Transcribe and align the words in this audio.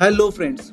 Hello 0.00 0.28
friends, 0.30 0.70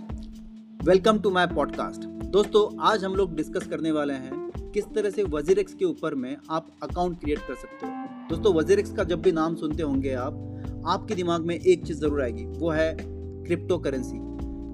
welcome 0.79 1.19
to 1.19 1.29
my 1.31 1.45
podcast. 1.47 2.05
दोस्तों, 2.31 2.61
आज 2.81 3.03
हम 3.03 3.13
लोग 3.15 3.35
डिस्कस 3.35 3.67
करने 3.67 3.91
वाले 3.91 4.13
हैं 4.13 4.71
किस 4.71 4.85
तरह 4.95 5.09
से 5.09 5.23
वजीरेक्स 5.23 5.73
के 5.73 5.85
ऊपर 5.85 6.15
में 6.15 6.35
आप 6.49 6.67
अकाउंट 6.83 7.19
क्रिएट 7.19 7.39
कर 7.39 7.55
सकते 7.55 7.85
हो। 7.85 7.91
दोस्तों 8.29 8.53
वजीरेक्स 8.53 8.91
का 8.91 9.03
जब 9.03 9.21
भी 9.21 9.31
नाम 9.31 9.55
सुनते 9.55 9.83
होंगे 9.83 10.13
आप, 10.13 10.83
आपके 10.87 11.15
दिमाग 11.15 11.45
में 11.45 11.55
एक 11.55 11.85
चीज़ 11.85 11.99
ज़रूर 11.99 12.21
आएगी, 12.21 12.45
वो 12.45 12.69
है 12.71 12.95
क्रिप्टो 12.99 13.77
करेंसी 13.77 14.19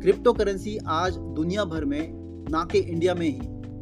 क्रिप्टो 0.02 0.34
करेंसी 0.34 0.78
आज 0.88 1.18
दुनिया 1.36 1.66
भर 1.66 1.86
में, 1.86 2.02
ना 2.52 2.66
कि 2.72 2.80
इंडिया 2.80 3.16
में 3.16 3.26
ही, 3.28 3.40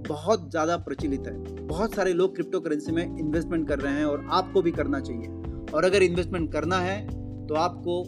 बहुत 0.10 0.50
ज़्यादा 0.52 0.78
प्रचलित 0.80 1.28
है। 1.28 1.66
बहुत 1.68 1.96
सारे 1.96 2.14
लोग 2.14 2.36
क्रिप्टो 2.36 2.60
करेंसी 2.60 2.92
में 2.92 3.04
इन्वेस्टमेंट 3.06 3.68
कर 3.68 3.80
रहे 3.80 3.94
हैं 3.94 4.06
और 4.06 4.28
आपको 4.32 4.62
भी 4.62 4.72
करना 4.74 5.00
चाहिए। 5.00 5.28
और 5.74 5.86
अगर 5.86 6.04
इन्वेस्टमेंट 6.04 6.52
करना 6.52 6.80
है 6.82 7.06
तो 7.48 7.56
आपको 7.56 8.04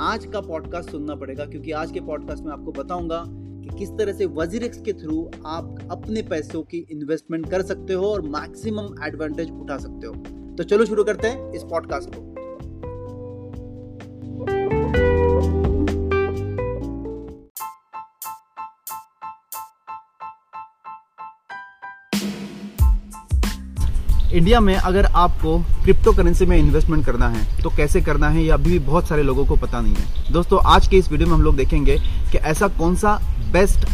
आज 0.00 0.24
का 0.26 0.40
पॉडकास्ट 0.40 0.90
सुनना 0.90 1.14
पड़ेगा, 1.14 1.44
क्योंकि 1.44 1.72
आज 1.72 1.92
के 1.92 2.00
पॉडकास्ट 2.00 2.44
में 2.44 2.52
आपको 2.52 2.72
बताऊँगा 2.72 3.24
कि 3.28 3.78
किस 3.78 3.90
तरह 3.90 4.12
से 4.12 4.26
वजीरिक्स 4.26 4.80
के 4.80 4.92
थ्रू 4.92 5.30
आप 5.46 5.88
अपने 5.90 6.22
पैसों 6.22 6.62
की 6.62 6.86
इन्वेस्टमेंट 6.90 7.50
कर 7.50 7.62
सकते 7.62 7.92
हो 7.92 8.06
और 8.06 8.22
मैक्सिमम 8.22 9.04
एडवांटेज 9.04 9.50
उठा 9.50 9.78
सकते 9.78 10.06
हो। 10.06 10.14
तो 10.54 10.62
चलो 10.62 10.84
शुरू 10.84 11.04
करते 11.04 11.28
हैं 11.28 11.52
इस 11.52 11.62
पॉडकास्ट 11.62 12.08
को। 12.14 12.41
इंडिया 24.32 24.60
में 24.60 24.74
अगर 24.74 25.04
आपको 25.06 25.58
क्रिप्टो 25.82 26.12
करेंसी 26.12 26.46
में 26.46 26.56
इन्वेस्टमेंट 26.56 27.04
करना 27.06 27.28
है 27.28 27.62
तो 27.62 27.70
कैसे 27.70 28.00
करना 28.00 28.28
है, 28.28 28.42
ये 28.42 28.50
अभी 28.50 28.70
भी 28.70 28.78
बहुत 28.78 29.08
सारे 29.08 29.22
लोगों 29.22 29.44
को 29.46 29.56
पता 29.56 29.80
नहीं 29.80 29.94
है। 29.94 30.32
दोस्तों, 30.32 30.60
आज 30.66 30.86
के 30.88 30.96
इस 30.96 31.10
वीडियो 31.10 31.28
में 31.28 31.34
हम 31.34 31.42
लोग 31.42 31.56
देखेंगे 31.56 31.98
कि 32.30 32.38
ऐसा 32.38 32.68
कौन 32.78 32.96
सा 32.96 33.14
बेस्ट 33.52 33.86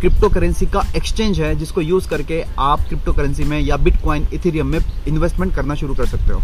क्रिप्टो 0.00 0.28
करेंसी 0.28 0.66
का 0.66 0.82
एक्सचेंज 0.96 1.40
है 1.40 1.54
जिसको 1.56 1.80
यूज़ 1.80 2.08
करके 2.08 2.42
आप 2.58 2.80
क्रिप्टो 2.88 3.12
करेंसी 3.12 3.44
में 3.44 3.58
या 3.60 3.76
बिटकॉइन 3.78 4.26
इथेरियम 4.34 4.66
में 4.66 4.78
इन्वेस्टमेंट 5.08 5.54
करना 5.54 5.74
शुरू 5.74 5.94
कर 5.94 6.06
सकते 6.06 6.32
हो। 6.32 6.40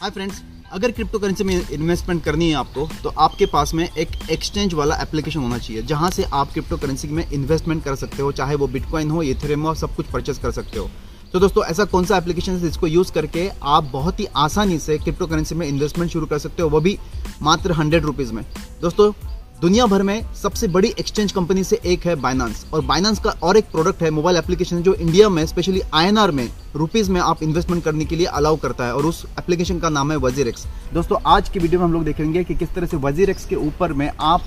हाय 0.00 0.10
फ्रेंड्स 0.10 0.42
अगर 0.72 0.90
क्रिप्टो 0.90 1.18
करेंसी 1.18 1.44
में 1.44 1.68
इन्वेस्टमेंट 1.72 2.22
करनी 2.24 2.48
है 2.48 2.54
आपको 2.54 2.88
तो 3.02 3.08
आपके 3.18 3.46
पास 3.46 3.72
में 3.74 3.88
एक 3.88 4.08
एक्सचेंज 4.30 4.74
वाला 4.74 4.96
एप्लीकेशन 5.02 5.40
होना 5.40 5.58
चाहिए, 5.58 5.82
जहाँ 5.82 6.10
से 6.10 6.24
आप 6.24 6.52
क्रिप्टो 6.52 6.76
करेंसी 6.76 7.08
में 7.08 7.30
इन्वेस्टमेंट 7.30 7.84
कर 7.84 7.94
सकते 7.94 8.22
हो, 8.22 8.32
चाहे 8.32 8.54
वो 8.54 8.66
बिटकॉइन 8.66 9.10
हो 9.10 9.22
इथेरियम 9.22 9.62
हो 9.62 9.74
सब 9.74 9.94
कुछ 9.96 10.06
परचेस 10.06 10.38
कर 10.38 10.50
सकते 10.52 10.78
हो। 10.78 10.90
तो 11.32 11.40
दोस्तों, 11.40 11.64
ऐसा 11.64 11.84
कौन 11.84 12.04
सा 12.04 12.16
एप्लीकेशन 12.16 12.52
है 12.52 12.60
जिसको 12.60 12.86
यूज़ 12.86 13.12
करके 13.12 13.48
आप 13.62 13.90
बहुत 13.92 14.20
ही 14.20 14.26
आसानी 14.36 14.78
से 14.78 14.98
क्रिप्टो 14.98 15.26
करेंसी 15.26 15.54
में 15.54 15.66
इन्वेस्टमेंट 15.66 16.10
शुरू 16.12 16.26
कर 16.26 16.38
सकते 16.38 16.62
हो, 16.62 16.68
वो 16.68 16.80
भी 16.80 16.98
मात्र 17.42 17.72
हंड्रेड 17.72 18.04
रुपीज़ 18.04 18.32
में। 18.32 18.44
दोस्तों 18.82 19.12
दुनिया 19.60 19.84
भर 19.86 20.02
में 20.02 20.34
सबसे 20.34 20.66
बड़ी 20.68 20.88
एक्सचेंज 20.90 21.32
कंपनी 21.32 21.62
से 21.64 21.78
एक 21.84 22.04
है 22.06 22.14
बाइनांस 22.16 22.64
और 22.74 22.80
बाइनांस 22.86 23.18
का 23.20 23.30
और 23.42 23.56
एक 23.56 23.70
प्रोडक्ट 23.70 24.02
है 24.02 24.10
मोबाइल 24.10 24.36
एप्लीकेशन 24.36 24.82
जो 24.82 24.94
इंडिया 24.94 25.28
में 25.28 25.44
स्पेशली 25.46 25.80
आईएनआर 25.94 26.30
में 26.30 26.46
रुपीज़ 26.76 27.10
में 27.10 27.20
आप 27.20 27.42
इन्वेस्टमेंट 27.42 27.82
करने 27.84 28.04
के 28.04 28.16
लिए 28.16 28.26
अलाउ 28.26 28.56
करता 28.56 28.86
है। 28.86 28.94
और 28.94 29.06
उस 29.06 29.24
एप्लीकेशन 29.38 29.78
का 29.78 29.88
नाम 29.88 30.12
है 30.12 30.16
वज़ीर 30.18 30.52
दोस्तों, 30.94 31.18
आज 31.26 31.48
की 31.48 31.58
वीडियो 31.58 31.80
में 31.80 31.86
हम 31.86 31.92
लोग 31.92 32.04
देखेंगे 32.04 32.44
कि 32.44 32.54
किस 32.54 32.74
तरह 32.74 32.86
से 32.86 32.96
वज़ीर 32.98 33.32
के 33.48 33.56
ऊपर 33.56 33.92
में 33.92 34.10
आप 34.10 34.42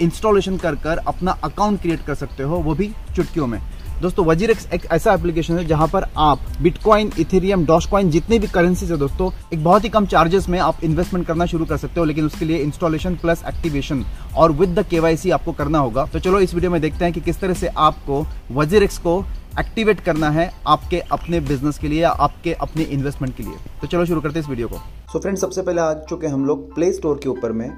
इंस्टॉलेशन 0.00 0.56
कर 0.56 0.74
कर 0.76 0.98
अपना 0.98 1.38
अकाउंट 1.44 1.80
क्रिएट 1.82 2.04
कर 2.06 2.14
सकते 2.16 2.42
हो, 2.42 2.56
वो 2.56 2.74
भी 2.74 2.90
चुटकियों 3.16 3.46
में। 3.46 3.60
दोस्तों 4.02 4.24
वजीरेक्स 4.26 4.66
एक 4.74 4.84
ऐसा 4.92 5.12
एप्लीकेशन 5.14 5.58
है 5.58 5.64
जहाँ 5.66 5.86
पर 5.88 6.04
आप 6.18 6.38
बिटकॉइन 6.62 7.10
इथेरियम 7.20 7.64
डॉशकॉइन 7.66 8.10
जितने 8.10 8.38
भी 8.38 8.46
करेंसी 8.46 8.86
है 8.86 8.96
दोस्तों, 8.98 9.30
एक 9.52 9.62
बहुत 9.64 9.84
ही 9.84 9.88
कम 9.88 10.06
चार्जेस 10.06 10.48
में 10.48 10.58
आप 10.58 10.84
इन्वेस्टमेंट 10.84 11.26
करना 11.26 11.46
शुरू 11.46 11.64
कर 11.64 11.76
सकते 11.76 12.00
हो, 12.00 12.04
लेकिन 12.06 12.26
उसके 12.26 12.44
लिए 12.44 12.58
इंस्टॉलेशन 12.58 13.14
प्लस 13.16 13.44
एक्टिवेशन 13.48 14.04
और 14.36 14.52
विद 14.52 14.78
द 14.78 14.84
केवाईसी 14.86 15.30
आपको 15.30 15.52
करना 15.52 15.78
होगा। 15.78 16.04
तो 16.12 16.18
चलो 16.18 16.40
इस 16.40 16.54
वीडियो 16.54 16.70
में 16.70 16.80
देखते 16.80 17.04
हैं 17.04 17.14
कि 17.14 17.20
किस 17.20 17.40
तरह 17.40 17.54
से 17.54 17.68
आपको 17.68 18.24
वजीरेक्स 18.52 18.98
को 18.98 19.18
एक्टिवेट 19.60 20.00
करना 20.00 20.30
है 20.30 20.50
आपके 20.66 21.00
अपने 21.12 21.40
बिज़नेस 21.42 21.78
के 21.78 21.88
लिए 21.88 22.02
या 22.02 22.10
आपके 22.10 22.52
अपने 22.52 22.82
इन्वेस्टमेंट 22.84 23.36
के 23.36 23.42
लिए। 23.42 23.56
तो 23.80 23.86
चलो 23.86 24.06
शुरू 24.06 24.20
करते 24.20 24.38
हैं 24.38 24.44
इस 24.44 24.50
वीडियो 24.50 24.68
को। 24.68 24.76
सो 24.76 25.12
so 25.12 25.22
फ्रेंड्स 25.22 25.40
सबसे 25.40 25.62
पहले 25.62 25.80
आ 25.80 25.92
चुके 26.00 26.26
हम 26.26 26.44
लोग 26.46 26.74
प्ले 26.74 26.92
स्टोर 26.92 27.20
के 27.22 27.28
ऊपर 27.28 27.52
में। 27.52 27.70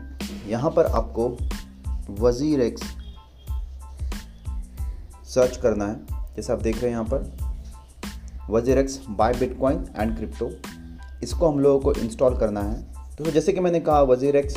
यहाँ 0.49 0.71
पर 0.71 0.87
आपको 0.93 1.37
वज़ीर 2.21 2.61
एक्स 2.61 2.97
सर्च 5.29 5.57
करना 5.57 5.87
है। 5.87 6.17
जैसे 6.37 6.53
आप 6.53 6.63
देख 6.63 6.77
रहे 6.77 6.85
हैं 6.85 6.93
यहाँ 6.93 7.05
पर। 7.05 8.51
WazirX 8.79 9.01
buy 9.11 9.35
bitcoin 9.35 9.85
and 9.97 10.17
crypto 10.17 10.51
इसको 11.23 11.49
हम 11.49 11.59
लोगों 11.61 11.81
को 11.81 12.01
इंस्टॉल 12.01 12.37
करना 12.39 12.61
है। 12.63 12.83
तो 13.17 13.31
जैसे 13.31 13.53
कि 13.53 13.61
मैंने 13.61 13.81
कहा 13.81 14.03
वज़ीर 14.05 14.37
एक्स 14.37 14.57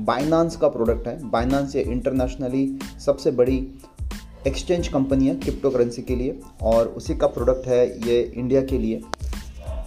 बाइनांस 0.00 0.56
का 0.56 0.68
प्रोडक्ट 0.68 1.06
है। 1.08 1.30
बाइनांस 1.30 1.74
ये 1.76 1.82
इंटरनेशनली 1.82 2.66
सबसे 3.00 3.30
बड़ी 3.32 3.56
एक्सचेंज 4.46 4.88
कंपनी 4.88 5.28
है 5.28 5.34
क्रिप्टो 5.36 5.70
करेंसी 5.70 6.02
के 6.02 6.16
लिए 6.16 6.38
और 6.62 6.86
उसी 6.88 7.14
का 7.14 7.26
प्रोडक्ट 7.28 7.66
है 7.68 7.86
ये 8.08 8.20
इंडिया 8.22 8.62
के 8.62 8.78
लिए। 8.78 9.02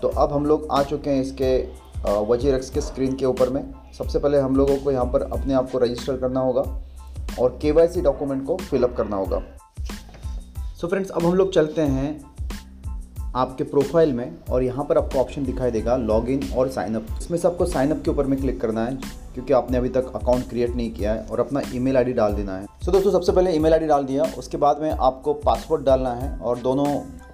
तो 0.01 0.07
अब 0.07 0.33
हम 0.33 0.45
लोग 0.45 0.67
आ 0.71 0.81
चुके 0.83 1.09
हैं 1.09 1.21
इसके 1.21 1.57
वज़ीर 2.23 2.55
एक्स 2.55 2.69
के 2.69 2.81
स्क्रीन 2.81 3.15
के 3.15 3.25
ऊपर 3.25 3.49
में। 3.49 3.63
सबसे 3.97 4.19
पहले 4.19 4.39
हम 4.39 4.55
लोगों 4.55 4.77
को 4.77 4.91
यहाँ 4.91 5.05
पर 5.05 5.21
अपने 5.23 5.53
आप 5.53 5.71
को 5.71 5.77
रजिस्टर 5.79 6.17
करना 6.17 6.39
होगा 6.39 6.61
और 7.39 7.59
के 7.61 8.01
डॉक्यूमेंट 8.01 8.45
को 8.47 8.57
फिलअप 8.59 8.95
करना 8.97 9.15
होगा। 9.15 9.41
सो 10.85 10.89
फ्रेंड्स 10.89 11.09
अब 11.09 11.25
हम 11.25 11.33
लोग 11.33 11.51
चलते 11.53 11.81
हैं 11.81 12.09
आपके 13.35 13.63
प्रोफ़ाइल 13.63 14.11
में 14.13 14.37
और 14.49 14.63
यहाँ 14.63 14.83
पर 14.85 14.97
आपको 14.97 15.19
ऑप्शन 15.19 15.45
दिखाई 15.45 15.71
देगा 15.71 15.95
लॉगिन 15.97 16.41
और 16.57 16.69
साइनअप 16.71 17.07
इसमें 17.19 17.37
से 17.37 17.47
आपको 17.47 17.65
साइनअप 17.65 18.01
के 18.05 18.11
ऊपर 18.11 18.25
में 18.25 18.37
क्लिक 18.41 18.59
करना 18.61 18.83
है 18.85 18.95
क्योंकि 19.33 19.53
आपने 19.53 19.77
अभी 19.77 19.89
तक 19.89 20.11
अकाउंट 20.15 20.47
क्रिएट 20.49 20.75
नहीं 20.75 20.91
किया 20.91 21.13
है 21.13 21.25
और 21.25 21.39
अपना 21.39 21.61
ईमेल 21.75 21.97
आईडी 21.97 22.13
डाल 22.13 22.33
देना 22.33 22.57
है। 22.57 22.65
सो 22.65 22.85
so, 22.85 22.91
दोस्तों 22.93 23.11
सबसे 23.11 23.31
पहले 23.31 23.51
ईमेल 23.51 23.73
आईडी 23.73 23.85
डाल 23.85 24.03
दिया 24.03 24.23
उसके 24.37 24.57
बाद 24.57 24.81
में 24.81 24.89
आपको 24.89 25.33
पासवर्ड 25.45 25.85
डालना 25.85 26.11
है 26.13 26.37
और 26.39 26.59
दोनों 26.59 26.85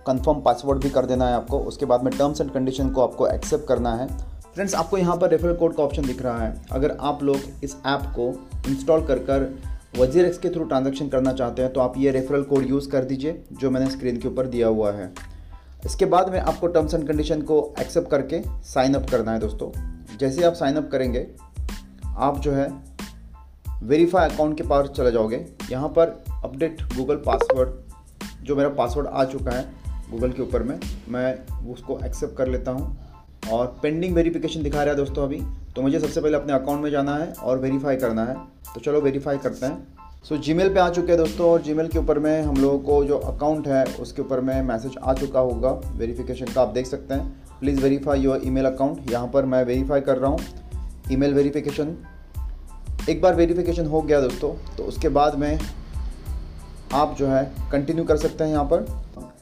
कंफर्म 0.08 0.40
पासवर्ड 0.42 0.84
भी 0.84 0.90
कर 0.90 1.06
देना 1.06 1.28
है 1.28 1.34
आपको। 1.34 1.60
उसके 1.64 1.86
बाद 1.86 2.04
में 2.04 2.18
टर्म्स 2.18 2.42
एंड 2.42 2.52
कंडीशन 2.52 2.90
को 2.90 3.02
आपको 3.02 3.28
एक्सेप्ट 3.28 3.68
करना 3.68 3.96
है। 3.96 4.08
फ्रेंड्स 4.54 4.76
आपको 4.76 4.98
यहाँ 4.98 5.18
पर 5.18 5.30
रेफरल 5.30 5.56
कोड 5.56 5.76
का 5.76 5.84
ऑप्शन 5.84 6.08
दिख 6.08 6.22
रहा 6.22 6.38
है। 6.38 6.54
अगर 6.72 6.98
आप 7.02 7.24
लोग 7.24 7.64
इस 7.64 7.76
ऐप 7.88 8.12
को 8.18 8.34
इंस्टॉल 8.70 9.06
कर 9.06 9.20
कर 9.20 9.54
वज़ीर 9.94 10.26
एक्स 10.26 10.38
के 10.38 10.50
थ्रू 10.50 10.64
ट्रांजेक्शन 10.64 11.08
करना 11.10 11.32
चाहते 11.34 11.62
हैं 11.62 11.72
तो 11.74 11.80
आप 11.82 11.94
ये 11.98 12.12
रेफरल 12.12 12.44
कोड 12.44 12.68
यूज़ 12.68 12.90
कर 12.90 13.04
दीजिए, 13.06 13.42
जो 13.54 13.70
मैंने 13.72 13.90
स्क्रीन 13.92 14.18
के 14.18 14.28
ऊपर 14.28 14.48
दिया 14.48 14.68
हुआ 14.68 14.92
है। 14.92 15.12
इसके 15.86 16.06
बाद 16.06 16.30
में 16.30 16.40
आपको 16.40 16.68
टर्म्स 16.68 16.94
एंड 16.94 17.08
कंडीशन 17.08 17.42
को 17.42 17.58
एक्सेप्ट 17.80 18.10
करके 18.10 18.42
साइन 18.64 18.94
अप 18.94 19.10
करना 19.10 19.32
है 19.32 19.40
दोस्तों। 19.40 19.72
जैसे 20.18 20.44
आप 20.44 20.54
साइन 20.54 20.76
अप 20.76 20.90
करेंगे, 20.92 21.28
आप 22.08 22.40
जो 22.40 22.52
है 22.52 22.68
वेरीफाई 23.84 24.30
अकाउंट 24.30 24.58
के 24.58 24.64
पास 24.64 24.90
चले 24.90 25.12
जाओगे। 25.12 25.46
यहाँ 25.72 25.90
पर 25.90 26.24
अपडेट 26.44 26.82
गूगल 26.96 27.16
पासवर्ड 27.26 28.44
जो 28.44 28.56
मेरा 28.56 28.70
पासवर्ड 28.72 29.08
आ 29.08 29.24
चुका 29.26 29.52
है 29.52 29.70
गूगल 30.12 30.32
के 30.32 30.42
ऊपर 30.42 30.64
में, 30.64 30.80
मैं 31.10 31.72
उसको 31.72 32.00
एक्सेप्ट 32.06 32.38
कर 32.38 32.48
लेता 32.48 32.72
हूँ। 32.72 33.50
और 33.52 33.80
पेंडिंग 33.84 34.16
वेरिफिकेशन 34.16 34.64
दिखा 34.64 34.84
रहा 34.84 34.90
है 34.90 34.98
दोस्तों 34.98 35.24
अभी। 35.24 35.42
तो 35.76 35.82
मुझे 35.82 36.00
सबसे 36.00 36.22
पहले 36.22 36.38
अपने 36.38 36.54
अकाउंट 36.54 36.82
में 36.84 36.90
जाना 36.92 37.16
है 37.16 37.32
और 37.34 37.60
वेरीफाई 37.60 37.96
करना 37.96 38.24
है। 38.26 38.36
तो 38.74 38.80
चलो 38.82 39.02
वेरीफाई 39.02 39.38
करते 39.38 39.66
हैं। 39.66 40.00
सो 40.24 40.38
जी 40.38 40.54
पे 40.54 40.80
आ 40.80 40.90
चुके 40.90 41.12
हैं 41.12 41.18
दोस्तों 41.18 41.50
और 41.52 41.62
जी 41.62 41.74
के 41.74 42.00
ऊपर 42.00 42.20
में 42.20 42.42
हम 42.42 42.56
लोगों 42.56 42.80
को 42.80 43.04
जो 43.06 43.18
अकाउंट 43.18 43.68
है, 43.68 43.84
उसके 44.00 44.22
ऊपर 44.22 44.40
में 44.40 44.62
मैसेज 44.62 44.96
आ 45.04 45.14
चुका 45.14 45.40
होगा। 45.40 45.70
वेरीफिकेशन 45.96 46.46
का 46.46 46.62
आप 46.62 46.68
देख 46.68 46.86
सकते 46.88 47.14
हैं। 47.14 47.60
Please 47.60 47.82
verify 47.82 48.20
your 48.20 48.42
email 48.46 48.66
account 48.66 49.12
यहाँ 49.12 49.28
पर 49.28 49.46
मैं 49.46 49.64
वेरीफाई 49.66 50.02
कर 50.02 50.18
रहा 50.18 50.32
हूँ। 50.32 50.40
ईमेल 51.12 51.34
वेरिफिकेशन 51.34 51.96
एक 53.10 53.22
बार 53.22 53.36
वेरीफिकेशन 53.36 53.86
हो 53.86 54.02
गया 54.02 54.20
दोस्तों 54.22 54.54
तो 54.78 54.84
उसके 54.84 55.10
बाद 55.10 55.36
में 55.36 55.60
आप 56.94 57.16
जो 57.20 57.28
है 57.28 57.44
कंटिन्यू 57.72 58.04
कर 58.06 58.18
सकते 58.18 58.44
हैं 58.44 58.52
यहाँ 58.52 58.66
पर। 58.66 58.82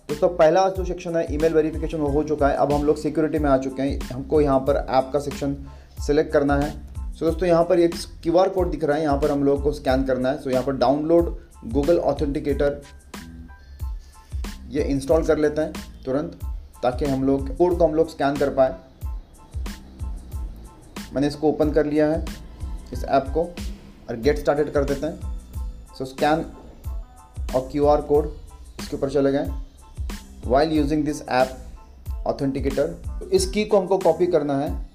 दोस्तों, 0.10 0.30
पहला 0.30 0.68
जो 0.70 0.86
सेक्शन 0.86 1.16
है 1.16 1.25
ईमेल 1.34 1.54
वेरिफिकेशन 1.54 1.98
वो 1.98 2.08
हो 2.08 2.24
चुका 2.24 2.48
है। 2.48 2.56
अब 2.56 2.72
हम 2.74 2.84
लोग 2.84 2.98
सिक्योरिटी 2.98 3.40
में 3.40 3.50
आ 3.50 3.58
चुके 3.58 3.82
हैं। 3.82 4.00
हमको 4.10 4.42
यहाँ 4.42 4.60
पर 4.60 4.86
ऐप 4.90 5.10
का 5.14 5.20
सेक्शन 5.20 5.56
सेलेक्ट 6.00 6.31
करना 6.34 6.56
है। 6.56 6.69
सो 7.13 7.25
दोस्तों, 7.25 7.48
यहाँ 7.48 7.63
पर 7.63 7.80
एक 7.80 7.96
क्यू 8.24 8.38
आर 8.38 8.50
कोड 8.50 8.72
दिख 8.72 8.84
रहा 8.84 8.98
है, 8.98 9.04
यहाँ 9.04 9.18
पर 9.19 9.31
हम 9.31 9.44
लोग 9.44 9.63
को 9.63 9.72
स्कैन 9.72 10.04
करना 10.04 10.30
है। 10.30 10.42
सो 10.42 10.50
यहाँ 10.50 10.63
पर 10.63 10.78
डाउनलोड 10.78 11.38
गूगल 11.66 11.98
ऑथेंटिकेटर 12.00 12.81
ये 14.69 14.84
इंस्टॉल 14.84 15.25
कर 15.25 15.38
लेते 15.38 15.62
हैं 15.62 16.04
तुरंत, 16.06 16.40
ताकि 16.84 17.06
हम 17.06 17.24
लोग 17.24 17.56
कोड 17.57 17.78
को 17.78 17.86
हम 17.86 17.94
लोग 17.94 18.10
स्कैन 18.10 18.36
कर 18.36 18.50
पाए। 18.50 18.75
मैंने 21.13 21.28
इसको 21.28 21.50
ओपन 21.50 21.72
कर 21.72 21.86
लिया 21.86 22.07
है, 22.07 22.25
इस 22.94 23.04
ऐप 23.04 23.31
को, 23.34 23.44
और 24.10 24.16
गेट 24.16 24.40
स्टार्टेड 24.40 24.72
कर 24.74 24.84
देते 24.84 25.06
हैं। 25.06 25.38
सो 25.98 26.06
स्कैन 26.06 26.46
और 27.56 27.68
क्यू 27.72 27.86
आर 27.86 28.01
कोड 28.01 28.34
इसके 28.80 28.96
ऊपर 28.98 29.10
चले 29.10 29.31
गए। 29.31 29.48
While 30.46 30.72
using 30.72 31.04
this 31.06 31.22
app 31.22 31.57
authenticator 32.28 33.30
इस 33.34 33.50
की 33.50 33.66
को 33.66 33.80
हमको 33.80 33.98
कॉपी 33.98 34.28
करना 34.28 34.57
है। 34.60 34.88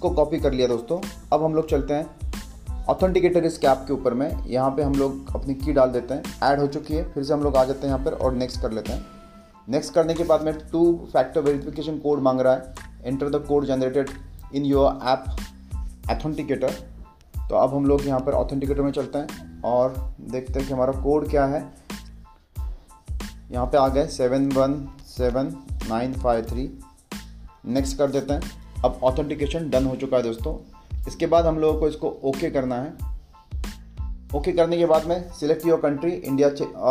इसको 0.00 0.10
कॉपी 0.10 0.38
कर 0.40 0.52
लिया 0.52 0.66
दोस्तों। 0.68 0.98
अब 1.32 1.42
हम 1.44 1.54
लोग 1.54 1.68
चलते 1.68 1.94
हैं 1.94 2.84
ऑथेंटिकेटर 2.88 3.44
इस 3.44 3.56
कैप 3.58 3.84
के 3.86 3.92
ऊपर 3.92 4.14
में। 4.14 4.46
यहाँ 4.46 4.70
पे 4.76 4.82
हम 4.82 4.92
लोग 4.94 5.34
अपनी 5.36 5.54
की 5.54 5.72
डाल 5.72 5.90
देते 5.92 6.14
हैं। 6.14 6.22
ऐड 6.42 6.60
हो 6.60 6.66
चुकी 6.66 6.94
है। 6.94 7.02
फिर 7.12 7.24
से 7.24 7.32
हम 7.32 7.42
लोग 7.42 7.56
आ 7.56 7.64
जाते 7.64 7.80
हैं 7.80 7.86
यहाँ 7.86 8.04
पर 8.04 8.12
और 8.14 8.32
नेक्स्ट 8.34 8.60
कर 8.60 8.72
लेते 8.72 8.92
हैं। 8.92 9.04
नेक्स्ट 9.68 9.92
करने 9.94 10.14
के 10.14 10.24
बाद 10.24 10.42
में 10.42 10.52
टू 10.70 10.84
फैक्टर 11.12 11.40
वेरिफिकेशन 11.40 11.98
कोड 11.98 12.20
मांग 12.20 12.40
रहा 12.40 12.52
है। 12.52 12.74
Enter 13.04 13.28
the 13.28 13.44
code 13.48 13.66
generated 13.66 14.10
in 14.54 14.64
your 14.66 14.86
app 15.04 15.24
authenticator 16.10 16.70
तो 17.40 17.56
अब 17.56 17.74
हम 17.74 17.86
लोग 17.86 18.06
यहाँ 18.06 18.20
पर 18.20 18.34
ऑथेंटिकेटर 18.34 18.82
में 18.82 18.90
चलते 18.92 19.18
हैं 19.18 19.62
और 19.64 19.94
देखते 20.30 20.58
हैं 20.58 20.66
कि 20.68 20.74
हमारा 20.74 20.92
कोड 21.02 21.28
क्या 21.30 21.44
है। 21.46 21.60
यहाँ 23.52 23.66
पे 23.66 23.78
आ 23.78 23.86
गए 23.88 24.06
seven 24.08 24.48
one 24.52 24.80
seven 25.08 25.52
nine 25.88 26.14
five 26.14 26.46
three 26.50 26.68
next 27.68 27.98
कर 27.98 28.10
देते 28.10 28.32
हैं। 28.32 28.59
अब 28.84 29.00
ऑथेंटिकेशन 29.02 29.68
डन 29.70 29.86
हो 29.86 29.94
चुका 29.96 30.16
है 30.16 30.22
दोस्तों। 30.22 30.54
इसके 31.08 31.26
बाद 31.26 31.46
हम 31.46 31.58
लोगों 31.58 31.80
को 31.80 31.88
इसको 31.88 32.08
ओके 32.24 32.50
करना 32.50 32.76
है। 32.76 32.92
ओके 34.36 34.52
करने 34.52 34.76
के 34.78 34.86
बाद 34.86 35.06
में 35.06 35.30
select 35.30 35.66
your 35.66 35.78
country 35.80 36.12
India 36.12 36.48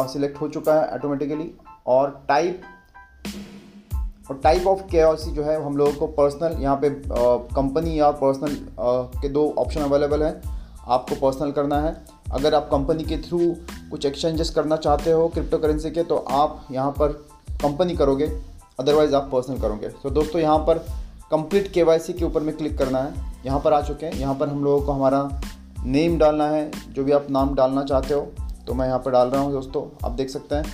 select 0.07 0.41
हो 0.41 0.47
चुका 0.47 0.73
है 0.73 0.87
ऑटोमेटिकली 0.89 1.51
और 1.87 2.09
टाइप 2.27 2.61
और 4.29 4.39
टाइप 4.43 4.67
ऑफ़ 4.67 4.81
के 4.85 5.33
जो 5.33 5.43
है, 5.43 5.63
हम 5.63 5.77
लोगों 5.77 5.93
को 5.93 6.07
पर्सनल 6.07 6.61
यहाँ 6.61 6.75
पे 6.75 6.89
कंपनी 7.55 7.99
या 7.99 8.09
पर्सनल 8.13 8.55
के 9.21 9.29
दो 9.29 9.49
ऑप्शन 9.57 9.81
अवेलेबल 9.81 10.23
हैं। 10.23 10.59
आपको 10.87 11.15
पर्सनल 11.15 11.51
करना 11.51 11.79
है। 11.81 11.95
अगर 12.31 12.53
आप 12.53 12.69
कंपनी 12.71 13.03
के 13.03 13.17
थ्रू 13.19 13.39
कुछ 13.91 14.05
एक्सचेंजेस 14.05 14.49
करना 14.49 14.75
चाहते 14.77 15.11
हो 15.11 15.27
क्रिप्टो 15.27 15.57
करेंसी 15.57 15.91
के 15.91 16.03
तो 16.03 16.17
आप 16.17 16.65
यहाँ 16.71 16.91
पर 16.91 17.11
कंपनी 17.61 17.95
करोगे। 17.95 18.25
अदरवाइज़ 18.79 19.15
आप 19.15 19.29
पर्सनल 19.31 19.59
करोगे। 19.61 19.89
तो 20.03 20.09
दोस्तों, 20.09 20.41
यहाँ 20.41 20.57
पर 20.59 20.85
कंप्लीट 21.31 21.71
के 21.73 22.13
के 22.13 22.25
ऊपर 22.25 22.41
में 22.41 22.55
क्लिक 22.57 22.77
करना 22.77 22.99
है। 22.99 23.31
यहाँ 23.45 23.59
पर 23.59 23.73
आ 23.73 23.81
चुके 23.81 24.05
हैं। 24.05 24.13
यहाँ 24.13 24.35
पर 24.35 24.49
हम 24.49 24.63
लोगों 24.63 24.85
को 24.85 24.91
हमारा 24.91 25.41
नेम 25.85 26.17
डालना 26.19 26.47
है। 26.47 26.71
जो 26.89 27.03
भी 27.03 27.11
आप 27.11 27.27
नाम 27.31 27.53
डालना 27.55 27.83
चाहते 27.83 28.13
हो 28.13 28.21
तो 28.67 28.73
मैं 28.73 28.87
यहाँ 28.87 28.99
पर 28.99 29.11
डाल 29.11 29.27
रहा 29.27 29.41
हूँ 29.41 29.51
दोस्तों। 29.51 29.83
आप 30.05 30.11
देख 30.11 30.29
सकते 30.29 30.55
हैं। 30.55 30.73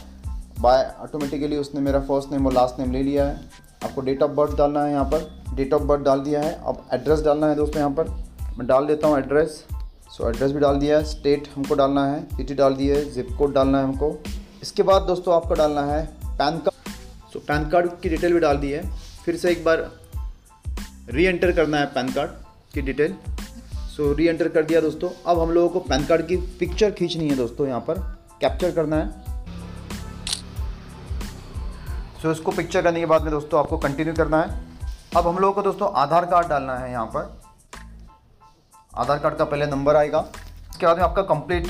बाय 0.61 0.83
ऑटोमेटिकली 0.99 1.57
उसने 1.57 1.81
मेरा 1.81 1.99
फ़र्स्ट 1.99 2.31
नेम 2.31 2.45
और 2.47 2.53
लास्ट 2.53 2.79
नेम 2.79 2.91
ले 2.91 3.03
लिया 3.03 3.25
है। 3.25 3.39
आपको 3.83 4.01
डेट 4.01 4.23
ऑफ़ 4.23 4.31
बर्थ 4.31 4.55
डालना 4.57 4.83
है 4.83 4.91
यहाँ 4.91 5.05
पर। 5.05 5.29
डेट 5.55 5.73
ऑफ़ 5.73 5.83
बर्थ 5.83 6.01
डाल 6.01 6.19
दिया 6.19 6.41
है। 6.41 6.53
अब 6.65 6.85
एड्रेस 6.93 7.21
डालना 7.21 7.47
है 7.47 7.55
दोस्तों 7.55 7.79
यहाँ 7.79 7.91
पर। 7.91 8.09
मैं 8.57 8.67
डाल 8.67 8.85
देता 8.85 9.07
हूँ 9.07 9.17
एड्रेस 9.17 9.63
सो 10.11 10.29
एड्रेस 10.29 10.51
भी 10.51 10.59
डाल 10.59 10.75
दिया 10.75 10.97
है। 10.97 11.03
स्टेट 11.03 11.47
हमको 11.55 11.75
डालना 11.75 12.05
है। 12.07 12.21
सिटी 12.37 12.53
डाल 12.53 12.73
दी 12.73 12.87
है। 12.87 13.03
जिप 13.11 13.35
कोड 13.37 13.53
डालना 13.53 13.77
है 13.77 13.83
हमको। 13.83 14.15
इसके 14.61 14.83
बाद 14.83 15.01
दोस्तों 15.01 15.35
आपको 15.35 15.53
डालना 15.53 15.81
है 15.81 16.05
PAN 16.23 16.57
card 16.59 16.91
so 17.33 17.39
PAN 17.39 17.69
card 17.69 17.89
की 18.01 18.09
डिटेल 18.09 18.33
भी 18.33 18.39
डाल 18.39 18.57
दी 18.57 18.71
है। 18.71 18.83
फिर 19.25 19.35
से 19.35 19.51
एक 19.51 19.63
बार 19.65 19.89
री 21.09 21.23
एंटर 21.23 21.51
करना 21.51 21.77
है 21.77 21.85
पैन 21.85 22.13
कार्ड 22.13 22.31
की 22.73 22.81
डिटेल 22.81 23.15
सो 23.95 24.13
री 24.13 24.27
एंटर 24.27 24.47
कर 24.47 24.63
दिया 24.63 24.81
दोस्तों. 24.81 25.09
अब 25.27 25.39
हम 25.39 25.51
लोगों 25.51 25.69
को 25.69 25.79
पैन 25.79 26.05
कार्ड 26.05 26.27
की 26.27 26.37
पिक्चर 26.37 26.91
खींचनी 26.91 27.29
है 27.29 27.35
दोस्तों 27.35 27.67
यहाँ 27.67 27.79
पर. 27.79 27.99
कैप्चर 28.41 28.71
करना 28.71 28.95
है. 28.95 29.09
सो 32.21 32.27
so, 32.27 32.31
इसको 32.31 32.51
पिक्चर 32.51 32.81
करने 32.81 32.99
के 32.99 33.05
बाद 33.05 33.21
में 33.21 33.31
दोस्तों 33.31 33.59
आपको 33.59 33.77
कंटिन्यू 33.77 34.13
करना 34.13 34.41
है. 34.41 34.59
अब 35.17 35.27
हम 35.27 35.37
लोगों 35.37 35.53
को 35.53 35.61
दोस्तों 35.61 35.91
आधार 35.93 36.25
कार्ड 36.25 36.47
डालना 36.47 36.77
है 36.77 36.91
यहाँ 36.91 37.05
पर. 37.05 37.39
आधार 38.97 39.19
कार्ड 39.19 39.35
का 39.35 39.45
पहले 39.45 39.65
नंबर 39.65 39.95
आएगा. 39.95 40.19
उसके 40.69 40.85
बाद 40.85 40.97
में 40.97 41.03
आपका 41.03 41.21
कंप्लीट 41.21 41.67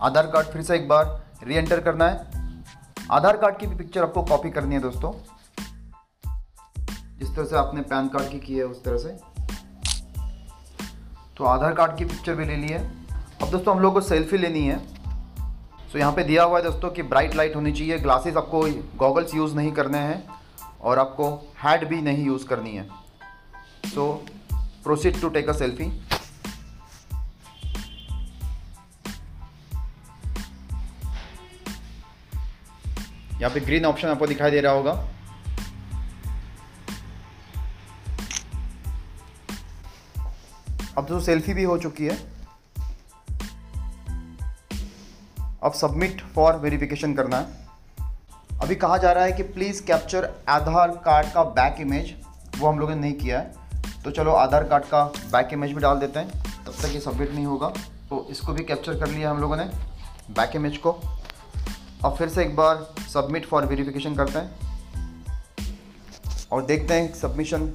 आधार 0.00 0.26
कार्ड 0.26 0.46
फिर 0.46 0.62
से 0.62 0.76
एक 0.76 0.88
बार 0.88 1.20
री 1.46 1.54
एंटर 1.54 1.80
करना 1.80 2.08
है. 2.08 2.26
आधार 3.10 3.36
कार्ड 3.36 3.58
की 3.58 3.66
भी 3.66 3.76
पिक्चर 3.76 4.02
आपको 4.02 4.22
कॉपी 4.22 4.50
करनी 4.50 4.74
है 4.74 4.80
दोस्तों. 4.80 5.35
जिस 7.18 7.34
तरह 7.36 7.44
से 7.44 7.56
आपने 7.56 7.80
पैन 7.80 8.08
कार्ड 8.08 8.30
की 8.30 8.38
की 8.38 8.56
है, 8.56 8.64
उस 8.64 8.82
तरह 8.84 8.98
से। 8.98 9.08
तो 11.36 11.44
आधार 11.44 11.72
कार्ड 11.74 11.96
की 11.98 12.04
पिक्चर 12.04 12.34
भी 12.34 12.44
ले 12.44 12.56
ली 12.56 12.68
है। 12.68 12.80
अब 13.42 13.50
दोस्तों, 13.50 13.74
हम 13.76 13.80
लोग 13.82 13.94
को 13.94 14.00
सेल्फी 14.00 14.38
लेनी 14.38 14.66
है। 14.66 14.78
सो 15.92 15.98
यहाँ 15.98 16.12
पे 16.12 16.24
दिया 16.24 16.42
हुआ 16.42 16.58
है 16.58 16.64
दोस्तों 16.64 16.90
कि 16.90 17.02
ब्राइट 17.02 17.34
लाइट 17.34 17.56
होनी 17.56 17.72
चाहिए। 17.72 17.98
ग्लासेस 17.98 18.36
आपको 18.36 18.62
गॉगल्स 18.96 19.34
यूज़ 19.34 19.54
नहीं 19.54 19.72
करने 19.72 19.98
हैं 19.98 20.24
और 20.80 20.98
आपको 20.98 21.30
हैड 21.64 21.88
भी 21.88 22.00
नहीं 22.02 22.26
यूज़ 22.26 22.46
करनी 22.46 22.76
है। 22.76 22.88
So 23.86 24.12
proceed 24.84 25.20
to 25.20 25.28
take 25.28 25.48
a 25.48 25.52
selfie 25.52 25.84
यहाँ 33.34 33.50
पे 33.50 33.60
ग्रीन 33.60 33.84
ऑप्शन 33.84 34.08
आपको 34.08 34.26
दिखाई 34.26 34.50
दे 34.50 34.60
रहा 34.60 34.72
होगा। 34.72 34.92
अब 41.06 41.10
तो 41.10 41.20
सेल्फी 41.20 41.54
भी 41.54 41.62
हो 41.62 41.78
चुकी 41.78 42.06
है। 42.06 42.16
अब 45.62 45.72
सबमिट 45.72 46.20
फॉर 46.34 46.56
वेरिफिकेशन 46.56 47.14
करना 47.14 47.36
है। 47.36 47.46
अभी 48.62 48.74
कहा 48.74 48.96
जा 48.96 49.12
रहा 49.12 49.24
है 49.24 49.32
कि 49.32 49.42
प्लीज़ 49.42 49.82
कैप्चर 49.82 50.32
आधार 50.48 50.88
कार्ड 51.04 51.32
का 51.32 51.42
बैक 51.42 51.80
इमेज 51.80 52.14
वो 52.58 52.68
हम 52.68 52.78
लोगों 52.78 52.94
ने 52.94 53.00
नहीं 53.00 53.12
किया 53.12 53.38
है। 53.38 53.54
तो 54.04 54.10
चलो 54.10 54.32
आधार 54.32 54.64
कार्ड 54.64 54.84
का 54.84 55.04
बैक 55.04 55.48
इमेज 55.52 55.72
भी 55.72 55.80
डाल 55.80 55.98
देते 55.98 56.18
हैं। 56.18 56.28
तब 56.64 56.74
तक 56.82 56.92
ये 56.92 57.00
सबमिट 57.00 57.32
नहीं 57.32 57.46
होगा। 57.46 57.68
तो 58.10 58.26
इसको 58.30 58.52
भी 58.52 58.64
कैप्चर 58.64 58.98
कर 59.00 59.06
लिया 59.06 59.30
हम 59.30 59.38
लोगों 59.38 59.56
ने 59.56 59.64
बैक 60.30 60.56
इमेज 60.56 60.76
को। 60.76 60.90
अब 62.04 62.16
फिर 62.18 62.28
से 62.28 62.42
एक 62.42 62.56
बार 62.56 62.94
सबमिट 63.14 63.46
फॉर 63.46 63.66
वेरिफिकेशन 63.66 64.16
करते 64.16 64.38
हैं। 64.38 64.50
और 66.52 66.66
देखते 66.66 66.94
हैं 66.94 67.14
सबमिशन 67.14 67.72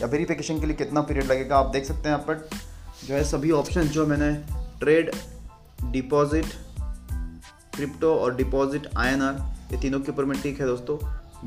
या 0.00 0.06
वेरिफिकेशन 0.06 0.60
के 0.60 0.66
लिए 0.66 0.76
कितना 0.76 1.02
पीरियड 1.02 1.24
लगेगा। 1.24 1.58
आप 1.58 1.66
देख 1.66 1.84
सकते 1.84 2.08
हैं 2.08 2.16
यहाँ 2.16 2.18
पर। 2.18 2.48
जो 3.06 3.14
है 3.14 3.22
सभी 3.24 3.50
ऑप्शन 3.50 3.88
जो 3.88 4.06
मैंने 4.06 4.32
ट्रेड 4.80 5.10
डिपॉजिट 5.92 6.46
क्रिप्टो 7.74 8.14
और 8.14 8.36
डिपॉजिट 8.36 8.88
आईएनआर 8.96 9.40
ये 9.72 9.80
तीनों 9.80 10.00
के 10.00 10.12
ऊपर 10.12 10.24
में 10.24 10.40
ठीक 10.42 10.60
है 10.60 10.66
दोस्तों। 10.66 10.98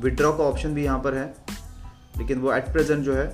विड्रॉ 0.02 0.32
का 0.38 0.44
ऑप्शन 0.44 0.74
भी 0.74 0.84
यहाँ 0.84 1.00
पर 1.00 1.16
है 1.16 1.26
लेकिन 2.18 2.40
वो 2.40 2.54
एट 2.54 2.72
प्रेजेंट 2.74 3.04
जो 3.04 3.16
है 3.16 3.26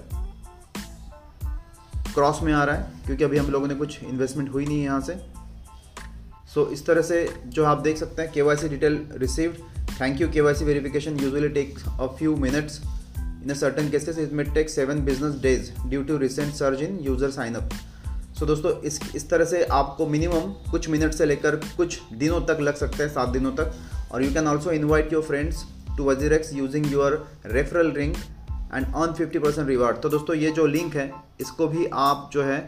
क्रॉस 2.14 2.40
में 2.44 2.54
आ 2.54 2.64
रहा 2.64 2.76
है 2.76 3.02
क्योंकि 3.06 3.24
अभी 3.24 3.38
हम 3.38 3.52
लोगों 3.52 3.68
ने 3.68 3.76
कुछ 3.76 4.04
इन्वेस्टमेंट 4.04 4.54
हुई 4.54 4.66
नहीं 4.66 4.78
है 4.78 4.86
यहाँ 4.86 5.02
से। 5.02 5.14
सो 6.54 6.64
so, 6.64 6.72
इस 6.74 6.86
तरह 6.86 7.02
से 7.02 7.18
जो 7.46 7.66
आप 7.66 7.82
देख 7.82 7.98
सकते 7.98 8.22
हैं 8.22 8.32
K 8.32 8.42
Y 8.42 8.56
C 8.56 8.70
detail 8.70 9.00
received 9.16 9.58
thank 10.02 10.22
you 10.22 10.30
K 10.32 10.42
Y 10.42 10.54
C 10.54 10.66
verification 10.66 11.20
usually 11.20 11.50
take 11.50 11.80
a 11.90 12.08
few 12.18 12.36
minutes 12.36 12.82
in 13.44 13.50
a 13.50 13.54
certain 13.54 13.90
cases 13.90 14.18
it 14.20 14.34
may 14.34 14.46
take 14.54 14.70
seven 14.70 15.04
business 15.06 15.36
days 15.42 15.72
due 15.90 16.04
to 16.04 16.18
recent 16.18 16.54
surge 16.54 16.82
in 16.84 16.98
user 17.02 17.32
sign 17.32 17.56
up 17.56 17.70
so 18.38 18.46
so, 18.46 18.48
दोस्तों 18.48 18.72
इस 18.82 19.00
इस 19.16 19.30
तरह 19.30 19.46
से 19.46 19.64
आपको 19.66 20.06
minimum 20.08 20.52
कुछ 20.72 20.88
minute 20.90 21.14
से 21.14 21.26
लेकर 21.26 21.56
कुछ 21.78 22.00
दिनों 22.14 22.42
तक 22.46 22.58
लग 22.62 22.76
सकते 22.76 23.04
हैं 23.04 23.10
सात 23.12 23.30
दिनों 23.30 23.52
तक। 23.52 23.72
और 24.12 24.24
you 24.24 24.34
can 24.34 24.48
also 24.48 24.72
invite 24.72 25.14
your 25.14 25.24
friends 25.24 25.64
to 25.98 26.04
WazirX 26.04 26.54
using 26.54 26.92
your 26.92 27.14
referral 27.46 27.92
link 27.92 28.14
and 28.14 28.86
earn 28.86 29.14
fifty 29.14 29.40
percent 29.40 29.68
reward 29.68 29.98
तो 29.98 30.10
दोस्तों 30.10 30.36
ये 30.36 30.52
जो 30.52 30.66
लिंक 30.68 30.96
है 30.96 31.12
इसको 31.42 31.68
भी 31.68 31.86
आप 31.96 32.30
जो 32.34 32.44
है 32.44 32.60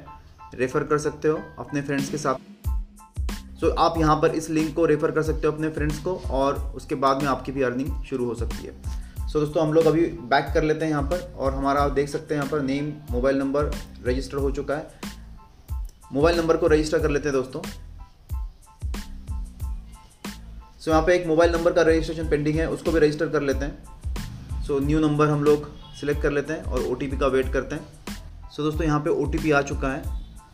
रेफ़र 0.55 0.83
कर 0.83 0.97
सकते 0.97 1.27
हो 1.27 1.39
अपने 1.59 1.81
फ्रेंड्स 1.81 2.09
के 2.09 2.17
साथ। 2.17 2.35
सो 3.59 3.67
so, 3.67 3.73
आप 3.77 3.97
यहाँ 3.99 4.15
पर 4.21 4.35
इस 4.35 4.49
लिंक 4.49 4.73
को 4.75 4.85
रेफ़र 4.85 5.11
कर 5.11 5.23
सकते 5.23 5.47
हो 5.47 5.53
अपने 5.53 5.69
फ्रेंड्स 5.69 5.99
को 5.99 6.15
और 6.31 6.57
उसके 6.75 6.95
बाद 6.95 7.21
में 7.21 7.29
आपकी 7.29 7.51
भी 7.51 7.61
अर्निंग 7.61 8.03
शुरू 8.03 8.25
हो 8.25 8.35
सकती 8.35 8.65
है। 8.65 8.73
सो 8.73 9.27
so, 9.29 9.45
दोस्तों 9.45 9.63
हम 9.63 9.73
लोग 9.73 9.85
अभी 9.85 10.05
बैक 10.31 10.51
कर 10.53 10.63
लेते 10.63 10.85
हैं 10.85 10.91
यहाँ 10.91 11.03
पर 11.03 11.31
और 11.37 11.53
हमारा 11.53 11.81
आप 11.81 11.91
देख 11.91 12.09
सकते 12.09 12.35
हैं 12.35 12.41
यहाँ 12.41 12.51
पर 12.51 12.61
नेम 12.63 12.91
मोबाइल 13.11 13.37
नंबर 13.37 13.71
रजिस्टर 14.07 14.37
हो 14.37 14.51
चुका 14.51 14.75
है। 14.75 15.17
मोबाइल 16.13 16.37
नंबर 16.37 16.57
को 16.57 16.67
रजिस्टर 16.67 16.99
कर 16.99 17.09
लेते 17.09 17.29
हैं 17.29 17.37
दोस्तों। 17.37 17.61
सो 20.71 20.81
so, 20.81 20.87
यहाँ 20.87 21.01
पे 21.01 21.15
एक 21.15 21.27
मोबाइल 21.27 21.51
नंबर 21.51 21.73
का 21.73 21.81
रजिस्ट्रेशन 21.81 22.29
पेंडिंग 22.29 22.57
है 22.59 22.69
उसको 22.69 22.91
भी 22.91 22.99
रजिस्टर 22.99 23.29
कर 23.29 23.41
लेते 23.41 23.65
हैं। 23.65 24.63
सो 24.63 24.79
न्यू 24.79 24.99
नंबर 24.99 25.29
हम 25.29 25.43
लोग 25.43 25.69
सिलेक्ट 25.99 26.21
कर 26.21 26.31
लेते 26.31 26.53
हैं 26.53 26.63
और 26.63 26.85
ओटीपी 26.85 27.17
का 27.17 27.27
वेट 27.27 27.53
करते 27.53 27.75
हैं। 27.75 27.85
सो 27.85 28.55
so, 28.55 28.69
दोस्तों 28.69 28.85
यहाँ 28.85 28.99
पे 28.99 29.09
ओटीपी 29.09 29.51
आ 29.51 29.61
चुका 29.61 29.89
है। 29.89 30.03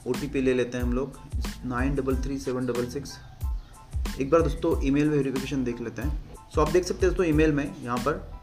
ओटीपी 0.07 0.41
ले 0.41 0.53
लेते 0.53 0.77
हैं 0.77 0.83
हम 0.85 0.93
लोग। 0.93 1.19
Nine 1.65 1.95
double 1.95 2.15
three 2.15 2.37
seven 2.39 2.65
double 2.65 2.85
six 2.85 3.17
एक 4.21 4.29
बार 4.29 4.41
दोस्तों 4.41 4.81
ईमेल 4.85 5.09
वेरिफिकेशन 5.09 5.63
देख 5.63 5.81
लेते 5.81 6.01
हैं। 6.01 6.09
सो 6.09 6.61
so, 6.61 6.67
आप 6.67 6.73
देख 6.73 6.83
सकते 6.83 7.05
हैं 7.05 7.09
दोस्तों 7.09 7.25
ईमेल 7.25 7.51
में 7.51 7.83
यहाँ 7.83 7.97
पर 7.97 8.34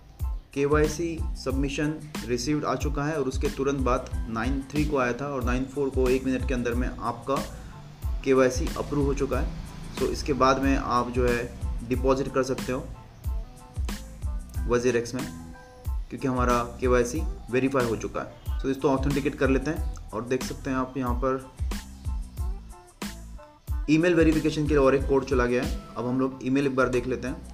K 0.54 0.64
Y 0.66 0.88
C 0.88 1.06
submission 1.44 1.92
received 2.26 2.64
आ 2.64 2.74
चुका 2.74 3.04
है 3.04 3.16
और 3.18 3.28
उसके 3.28 3.48
तुरंत 3.48 3.80
बाद 3.80 4.10
नाइन 4.30 4.60
थ्री 4.70 4.84
को 4.84 4.96
आया 4.96 5.12
था 5.12 5.26
और 5.26 5.44
नाइन 5.44 5.64
फोर 5.64 5.90
को 5.90 6.08
एक 6.08 6.24
मिनट 6.24 6.46
के 6.48 6.54
अंदर 6.54 6.74
में 6.74 6.88
आपका 6.88 7.36
के 8.24 8.32
वाई 8.32 8.50
सी 8.50 8.66
अप्रूव 8.78 9.04
हो 9.06 9.14
चुका 9.14 9.38
है। 9.40 9.46
सो 9.98 10.04
so, 10.04 10.10
इसके 10.12 10.32
बाद 10.32 10.62
में 10.62 10.76
आप 10.76 11.10
जो 11.10 11.26
है 11.28 11.88
डिपॉजिट 11.88 12.32
कर 12.34 12.42
सकते 12.42 12.72
हो 12.72 12.84
वज़ीर 14.68 14.96
एक्स 14.96 15.14
में 15.14 15.24
क्योंकि 16.10 16.28
हमारा 16.28 16.58
के 16.80 16.86
वाई 16.86 17.04
सी 17.04 17.22
वेरीफाई 17.50 17.84
हो 17.84 17.96
चुका 17.96 18.20
है। 18.20 18.58
सो 18.58 18.68
so, 18.68 18.76
इसको 18.76 18.88
ऑथेंटिकेट 18.88 19.34
कर 19.34 19.48
लेते 19.48 19.70
हैं 19.70 19.94
और 20.10 20.24
देख 20.24 20.44
सकते 20.44 20.70
हैं 20.70 20.76
आप 20.76 20.94
यहाँ 20.96 21.14
पर 21.24 21.50
ईमेल 23.90 24.14
वेरिफिकेशन 24.14 24.62
के 24.62 24.68
लिए 24.68 24.78
और 24.78 24.94
एक 24.94 25.08
कोड 25.08 25.24
चला 25.24 25.46
गया 25.46 25.62
है। 25.62 25.80
अब 25.96 26.06
हम 26.06 26.20
लोग 26.20 26.38
ईमेल 26.44 26.66
एक 26.66 26.76
बार 26.76 26.88
देख 26.88 27.06
लेते 27.06 27.28
हैं। 27.28 27.51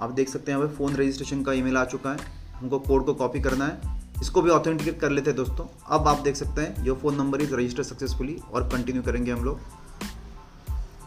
आप 0.00 0.10
देख 0.10 0.28
सकते 0.28 0.52
हैं 0.52 0.58
यहाँ 0.58 0.70
फ़ोन 0.70 0.94
रजिस्ट्रेशन 0.94 1.42
का 1.42 1.52
ईमेल 1.52 1.76
आ 1.76 1.84
चुका 1.84 2.10
है। 2.10 2.18
हमको 2.54 2.78
कोड 2.78 3.06
को 3.06 3.14
कॉपी 3.14 3.40
करना 3.40 3.66
है। 3.66 4.02
इसको 4.22 4.42
भी 4.42 4.50
ऑथेंटिकेट 4.50 5.00
कर 5.00 5.10
लेते 5.10 5.30
हैं 5.30 5.36
दोस्तों। 5.36 5.66
अब 5.90 6.08
आप 6.08 6.18
देख 6.18 6.36
सकते 6.36 6.60
हैं 6.60 6.84
your 6.84 6.96
phone 6.96 7.14
number 7.14 7.40
is 7.40 7.54
register 7.54 7.82
successfully 7.82 8.38
और 8.52 8.62
कंटिन्यू 8.62 9.02
करेंगे 9.02 9.32
हम 9.32 9.44
लोग। 9.44 9.58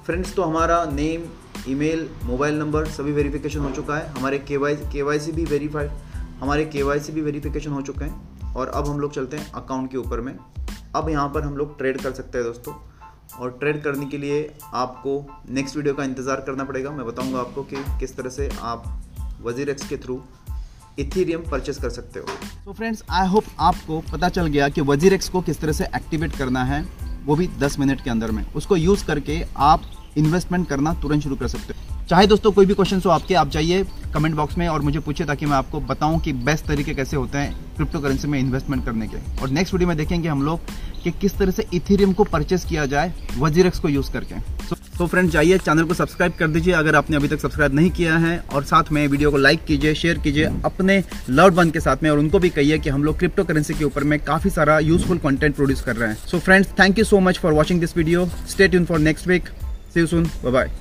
फ्रेंड्स 0.05 0.35
तो 0.35 0.43
हमारा 0.43 0.85
नेम 0.85 1.29
ईमेल 1.67 2.09
मोबाइल 2.23 2.59
नंबर 2.59 2.85
सभी 2.85 3.11
वेरिफिकेशन 3.11 3.59
हो 3.59 3.71
चुका 3.71 3.95
है। 3.95 4.09
हमारे 4.09 4.39
के 4.39 4.57
वाई 4.57 4.75
के 4.75 5.01
वाई 5.01 5.19
सी 5.19 5.31
भी 5.31 5.45
वेरीफाइड 5.45 5.91
हमारे 6.15 6.65
के 6.65 6.83
वाई 6.83 6.99
सी 6.99 7.11
भी 7.11 7.21
वेरीफिकेशन 7.21 7.71
हो 7.71 7.81
चुके 7.81 8.05
हैं। 8.05 8.39
और 8.53 8.67
अब 8.67 8.87
हम 8.87 8.99
लोग 8.99 9.13
चलते 9.13 9.37
हैं 9.37 9.51
अकाउंट 9.51 9.91
के 9.91 9.97
ऊपर 9.97 10.21
में। 10.21 10.39
अब 10.95 11.09
यहाँ 11.09 11.29
पर 11.29 11.41
हम 11.41 11.57
लोग 11.57 11.77
ट्रेड 11.77 12.01
कर 12.01 12.11
सकते 12.11 12.37
हैं 12.37 12.47
दोस्तों। 12.47 12.88
और 13.39 13.51
ट्रेड 13.59 13.81
करने 13.83 14.05
के 14.05 14.17
लिए 14.17 14.53
आपको 14.73 15.43
नेक्स्ट 15.49 15.75
वीडियो 15.77 15.93
का 15.93 16.03
इंतज़ार 16.03 16.41
करना 16.41 16.63
पड़ेगा। 16.63 16.91
मैं 16.91 17.05
बताऊँगा 17.05 17.39
आपको 17.39 17.63
कि 17.63 17.83
किस 17.99 18.15
तरह 18.17 18.29
से 18.29 18.49
आप 18.61 18.83
वज़ीर 19.41 19.69
एक्स 19.69 19.87
के 19.87 19.97
थ्रू 19.97 20.21
इथीरियम 20.99 21.41
परचेस 21.41 21.77
कर 21.77 21.89
सकते 21.89 22.19
हो। 22.19 22.25
तो 22.65 22.73
फ्रेंड्स 22.73 23.03
आई 23.09 23.27
होप 23.27 23.43
आपको 23.59 23.99
पता 24.11 24.29
चल 24.29 24.47
गया 24.47 24.69
कि 24.69 24.81
वज़ीर 24.81 25.13
एक्स 25.13 25.29
को 25.29 25.41
किस 25.41 25.59
तरह 25.61 25.71
से 25.71 25.85
एक्टिवेट 25.95 26.35
करना 26.35 26.63
है, 26.63 26.81
वो 27.25 27.35
भी 27.35 27.47
10 27.59 27.79
मिनट 27.79 28.03
के 28.03 28.09
अंदर 28.09 28.31
में। 28.31 28.45
उसको 28.53 28.75
यूज़ 28.75 29.05
करके 29.05 29.43
आप 29.57 29.83
इन्वेस्टमेंट 30.17 30.67
करना 30.67 30.93
तुरंत 30.93 31.23
शुरू 31.23 31.35
कर 31.35 31.47
सकते 31.47 31.73
हो। 31.73 31.98
चाहे 32.09 32.27
दोस्तों 32.27 32.51
कोई 32.51 32.65
भी 32.65 32.73
क्वेश्चन 32.73 33.01
हो 33.05 33.09
आपके 33.11 33.33
आप 33.35 33.49
जाइए 33.51 33.83
कमेंट 34.13 34.35
बॉक्स 34.35 34.57
में 34.57 34.67
और 34.67 34.81
मुझे 34.81 34.99
पूछिए 34.99 35.25
ताकि 35.27 35.45
मैं 35.45 35.53
आपको 35.53 35.79
बताऊँ 35.81 36.19
कि 36.19 36.31
बेस्ट 36.45 36.65
तरीके 36.65 36.93
कैसे 36.93 37.17
होते 37.17 37.37
हैं 37.37 37.75
क्रिप्टो 37.75 37.99
करेंसी 37.99 38.27
में 38.27 38.39
इन्वेस्टमेंट 38.39 38.85
करने 38.85 39.07
के। 39.07 39.17
और 39.41 39.49
नेक्स्ट 39.49 39.73
वीडियो 39.73 39.87
में 39.87 39.95
देखेंगे 39.97 40.29
हम 40.29 40.41
लोग 40.43 40.59
कि 41.03 41.11
किस 41.21 41.37
तरह 41.39 41.51
से 41.51 41.65
इथेरियम 41.73 42.13
को 42.13 42.23
परचेस 42.23 42.65
किया 42.69 42.85
जाए 42.85 43.13
वजीरक्स 43.37 43.79
को 43.79 43.89
यूज़ 43.89 44.11
करके। 44.13 44.35
So, 44.65 44.77
तो 44.97 45.07
फ्रेंड्स 45.07 45.33
जाइए 45.33 45.57
चैनल 45.57 45.83
को 45.83 45.93
सब्सक्राइब 45.93 46.33
कर 46.39 46.47
दीजिए 46.47 46.73
अगर 46.73 46.95
आपने 46.95 47.17
अभी 47.17 47.27
तक 47.27 47.39
सब्सक्राइब 47.41 47.75
नहीं 47.75 47.91
किया 47.91 48.17
है 48.17 48.37
और 48.53 48.63
साथ 48.63 48.91
में 48.91 49.05
वीडियो 49.07 49.31
को 49.31 49.37
लाइक 49.37 49.63
कीजिए 49.65 49.93
शेयर 49.93 50.17
कीजिए 50.19 50.49
अपने 50.65 51.03
लव 51.29 51.53
वन 51.59 51.71
के 51.71 51.79
साथ 51.79 52.03
में 52.03 52.09
और 52.09 52.19
उनको 52.19 52.39
भी 52.39 52.49
कहिए 52.49 52.79
कि 52.79 52.89
हम 52.89 53.03
लोग 53.03 53.19
क्रिप्टो 53.19 53.43
करेंसी 53.43 53.73
के 53.73 53.85
ऊपर 53.85 54.03
में 54.03 54.19
काफ़ी 54.23 54.49
सारा 54.49 54.79
यूजफुल 54.79 55.17
कंटेंट 55.19 55.55
प्रोड्यूस 55.55 55.81
कर 55.81 55.95
रहे 55.95 56.09
हैं। 56.09 56.17
So 56.27 56.39
friends 56.39 56.73
thank 56.79 56.99
you 56.99 57.05
so 57.05 57.19
much 57.19 57.39
for 57.39 57.53
watching 57.53 57.79
this 57.79 57.97
video 57.97 58.29
stay 58.49 58.71
tuned 58.71 58.85
for 58.85 58.99
next 58.99 59.27
week 59.27 59.49
see 59.93 60.07
soon 60.07 60.29
bye 60.45 60.71